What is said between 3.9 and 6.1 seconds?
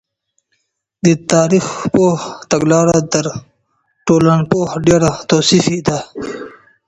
ټولنپوه ډېره توصیفي ده.